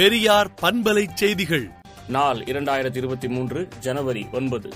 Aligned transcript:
பெரியார் 0.00 0.48
பண்பலை 0.60 1.02
செய்திகள் 1.14 1.64
நாள் 2.08 2.38
இரண்டாயிரத்தி 2.42 2.96
இருபத்தி 2.96 3.28
மூன்று 3.28 3.60
ஜனவரி 3.80 4.22
ஒன்பது 4.32 4.68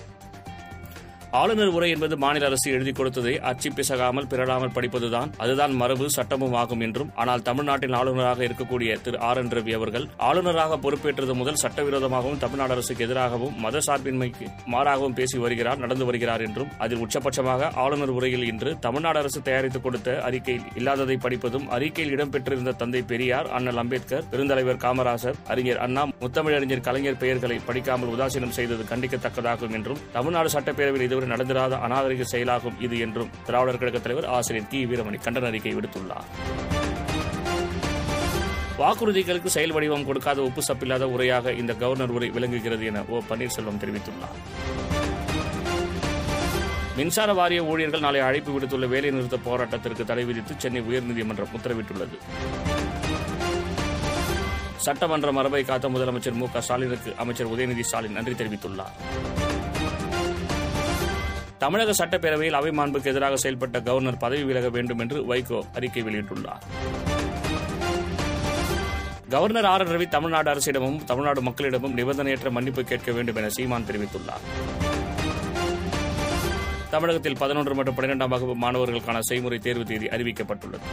ஆளுநர் 1.34 1.70
உரை 1.70 1.86
என்பது 1.90 2.14
மாநில 2.18 2.46
அரசு 2.46 2.68
எழுதி 2.70 2.92
கொடுத்ததை 2.92 3.32
அச்சு 3.42 3.68
பிசகாமல் 3.70 4.26
பிறழாமல் 4.30 4.72
படிப்பதுதான் 4.74 5.30
அதுதான் 5.38 5.72
மரபு 5.74 6.06
சட்டமும் 6.14 6.54
ஆகும் 6.54 6.82
என்றும் 6.86 7.10
ஆனால் 7.16 7.42
தமிழ்நாட்டின் 7.42 7.96
ஆளுநராக 7.98 8.40
இருக்கக்கூடிய 8.44 8.90
திரு 9.02 9.18
ஆர் 9.20 9.38
என் 9.38 9.50
ரவி 9.50 9.72
அவர்கள் 9.74 10.06
ஆளுநராக 10.26 10.78
பொறுப்பேற்றது 10.78 11.34
முதல் 11.34 11.58
சட்டவிரோதமாகவும் 11.62 12.38
தமிழ்நாடு 12.38 12.74
அரசுக்கு 12.74 13.06
எதிராகவும் 13.06 13.56
மத 13.60 13.80
சார்பின்மைக்கு 13.80 14.46
மாறாகவும் 14.66 15.16
பேசி 15.16 15.38
வருகிறார் 15.38 15.80
நடந்து 15.80 16.06
வருகிறார் 16.06 16.44
என்றும் 16.46 16.70
அதில் 16.78 17.02
உச்சபட்சமாக 17.04 17.72
ஆளுநர் 17.84 18.14
உரையில் 18.14 18.46
இன்று 18.46 18.72
தமிழ்நாடு 18.80 19.20
அரசு 19.20 19.42
தயாரித்துக் 19.42 19.86
கொடுத்த 19.86 20.14
அறிக்கையில் 20.28 20.70
இல்லாததை 20.76 21.18
படிப்பதும் 21.18 21.66
அறிக்கையில் 21.70 22.14
இடம்பெற்றிருந்த 22.14 22.76
தந்தை 22.76 23.02
பெரியார் 23.06 23.50
அண்ணல் 23.54 23.82
அம்பேத்கர் 23.82 24.30
பெருந்தலைவர் 24.32 24.82
காமராசர் 24.84 25.42
அறிஞர் 25.48 25.82
அண்ணா 25.84 26.06
முத்தமிழறிஞர் 26.20 26.86
கலைஞர் 26.86 27.20
பெயர்களை 27.20 27.58
படிக்காமல் 27.64 28.14
உதாசீனம் 28.14 28.56
செய்தது 28.56 28.86
கண்டிக்கத்தக்கதாகும் 28.88 29.76
என்றும் 29.76 30.02
தமிழ்நாடு 30.12 30.50
சட்டப்பேரவையில் 30.50 31.06
இதுவரை 31.06 31.22
போது 31.24 31.32
நடந்திராத 31.32 31.74
அநாகரிக 31.84 32.22
செயலாகும் 32.26 32.78
இது 32.84 32.96
என்றும் 33.04 33.30
திராவிடர் 33.46 33.80
கழகத் 33.80 34.04
தலைவர் 34.04 34.28
ஆசிரியர் 34.30 34.68
தி 34.70 34.80
வீரமணி 34.90 35.18
கண்டன 35.20 35.48
அறிக்கை 35.50 35.72
விடுத்துள்ளார் 35.76 36.26
வாக்குறுதிகளுக்கு 38.78 39.48
செயல் 39.54 39.74
வடிவம் 39.74 40.06
கொடுக்காத 40.06 40.38
உப்பு 40.46 40.62
சப்பில்லாத 40.62 41.04
உரையாக 41.14 41.52
இந்த 41.60 41.72
கவர்னர் 41.76 42.14
உரை 42.16 42.28
விளங்குகிறது 42.36 42.86
என 42.90 43.02
ஓ 43.08 43.20
பன்னீர்செல்வம் 43.28 43.80
தெரிவித்துள்ளார் 43.82 44.38
மின்சார 46.98 47.30
வாரிய 47.32 47.60
ஊழியர்கள் 47.64 48.04
நாளை 48.04 48.20
அழைப்பு 48.26 48.50
விடுத்துள்ள 48.54 48.88
வேலைநிறுத்த 48.90 49.38
போராட்டத்திற்கு 49.46 50.04
தடை 50.04 50.24
விதித்து 50.24 50.54
சென்னை 50.56 50.82
உயர்நீதிமன்றம் 50.88 51.54
உத்தரவிட்டுள்ளது 51.56 52.18
சட்டமன்ற 54.84 55.28
மரபை 55.32 55.62
காத்த 55.64 55.88
முதலமைச்சர் 55.88 56.38
மு 56.38 56.46
க 56.48 56.60
ஸ்டாலினுக்கு 56.60 57.10
அமைச்சர் 57.22 57.52
உதயநிதி 57.52 57.84
ஸ்டாலின் 57.88 58.16
நன்றி 58.18 58.34
தெரிவித்துள்ளாா் 58.36 58.94
தமிழக 61.64 61.92
சட்டப்பேரவையில் 61.94 62.58
அவை 62.58 62.70
மாண்புக்கு 62.72 63.10
எதிராக 63.12 63.36
செயல்பட்ட 63.42 63.78
கவர்னர் 63.82 64.22
பதவி 64.22 64.44
விலக 64.44 64.68
வேண்டும் 64.70 65.02
என்று 65.04 65.18
வைகோ 65.28 65.60
அறிக்கை 65.76 66.02
வெளியிட்டுள்ளார் 66.06 66.64
கவர்னர் 69.30 69.68
ஆர் 69.70 69.84
ரவி 69.88 70.06
தமிழ்நாடு 70.08 70.48
அரசிடமும் 70.52 70.98
தமிழ்நாடு 71.04 71.40
மக்களிடமும் 71.42 71.94
நிபந்தனையற்ற 71.98 72.50
மன்னிப்பு 72.50 72.82
கேட்க 72.84 73.12
வேண்டும் 73.12 73.38
என 73.40 73.50
சீமான் 73.56 73.88
தெரிவித்துள்ளார் 73.88 74.44
தமிழகத்தில் 76.90 77.40
பதினொன்று 77.40 77.74
மற்றும் 77.74 77.96
பன்னிரெண்டாம் 77.96 78.34
வகுப்பு 78.34 78.56
மாணவர்களுக்கான 78.64 79.22
செய்முறை 79.30 79.58
தேர்வு 79.60 79.84
தேதி 79.84 80.08
அறிவிக்கப்பட்டுள்ளது 80.14 80.86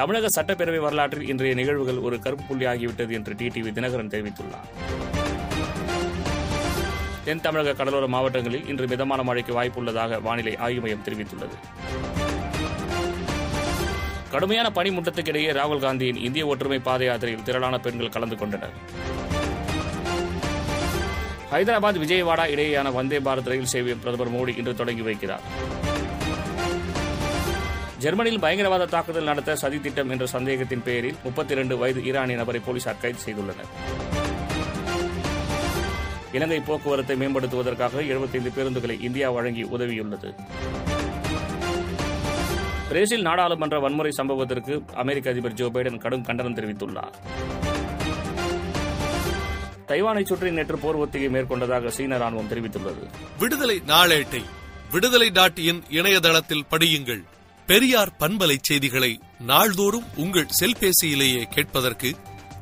தமிழக 0.00 0.30
சட்டப்பேரவை 0.30 0.80
வரலாற்றில் 0.80 1.28
இன்றைய 1.28 1.54
நிகழ்வுகள் 1.54 2.04
ஒரு 2.06 2.16
கருப்பு 2.20 2.44
புள்ளி 2.48 2.66
ஆகிவிட்டது 2.72 3.12
என்று 3.18 3.34
டிடிவி 3.38 3.70
தினகரன் 3.72 4.12
தெரிவித்துள்ளார் 4.14 4.68
தென் 7.26 7.40
தமிழக 7.40 7.72
கடலோர 7.72 8.06
மாவட்டங்களில் 8.08 8.66
இன்று 8.68 8.86
மிதமான 8.86 9.20
மழைக்கு 9.22 9.52
வாய்ப்புள்ளதாக 9.54 10.18
வானிலை 10.22 10.52
ஆய்வு 10.58 10.82
மையம் 10.82 11.04
தெரிவித்துள்ளது 11.06 11.56
கடுமையான 14.32 14.68
பனிமூட்டத்துக்கு 14.76 15.42
ராகுல் 15.56 15.82
காந்தியின் 15.82 16.20
இந்திய 16.22 16.44
ஒற்றுமை 16.46 16.78
பாத 16.80 17.04
யாத்திரையில் 17.04 17.44
திரளான 17.44 17.76
பெண்கள் 17.78 18.14
கலந்து 18.16 18.36
கொண்டனர் 18.36 18.74
ஹைதராபாத் 21.50 22.00
விஜயவாடா 22.02 22.44
இடையேயான 22.52 22.88
வந்தே 22.92 23.18
பாரத் 23.20 23.50
ரயில் 23.50 23.72
சேவையை 23.72 23.96
பிரதமர் 23.98 24.32
மோடி 24.32 24.54
இன்று 24.60 24.72
தொடங்கி 24.74 25.04
வைக்கிறார் 25.06 25.44
ஜெர்மனியில் 28.00 28.42
பயங்கரவாத 28.42 28.88
தாக்குதல் 28.88 29.30
நடத்த 29.30 29.56
சதி 29.56 29.78
திட்டம் 29.80 30.10
என்ற 30.10 30.24
சந்தேகத்தின் 30.28 30.82
பெயரில் 30.82 31.20
முப்பத்தி 31.24 31.54
இரண்டு 31.54 31.76
வயது 31.78 32.02
ஈரானிய 32.04 32.38
நபரை 32.38 32.60
போலீசார் 32.60 33.02
கைது 33.02 33.20
செய்துள்ளனர் 33.24 33.70
இலங்கை 36.32 36.60
போக்குவரத்தை 36.60 37.16
மேம்படுத்துவதற்காக 37.16 38.04
எழுபத்தைந்து 38.06 38.50
பேருந்துகளை 38.50 38.96
இந்தியா 39.00 39.30
வழங்கி 39.30 39.64
உதவியுள்ளது 39.70 40.30
பிரேசில் 42.88 43.26
நாடாளுமன்ற 43.26 43.76
வன்முறை 43.78 44.12
சம்பவத்திற்கு 44.14 44.74
அமெரிக்க 44.96 45.30
அதிபர் 45.30 45.54
ஜோ 45.54 45.68
பைடன் 45.68 45.98
கடும் 45.98 46.22
கண்டனம் 46.22 46.56
தெரிவித்துள்ளார் 46.56 47.14
தைவானை 49.86 50.22
சுற்றி 50.22 50.50
நேற்று 50.50 50.76
போர் 50.76 50.96
ஒத்திகை 50.96 51.28
மேற்கொண்டதாக 51.28 51.90
சீன 51.90 52.18
ராணுவம் 52.18 52.50
தெரிவித்துள்ளது 52.50 53.02
விடுதலை 53.40 53.76
நாளேட்டை 53.86 54.42
விடுதலை 54.92 55.28
நாட்டியின் 55.30 55.80
இன் 55.80 55.96
இணையதளத்தில் 55.96 56.68
படியுங்கள் 56.70 57.22
பெரியார் 57.68 58.12
பண்பலை 58.18 58.56
செய்திகளை 58.60 59.12
நாள்தோறும் 59.46 60.08
உங்கள் 60.16 60.52
செல்பேசியிலேயே 60.60 61.42
கேட்பதற்கு 61.48 62.10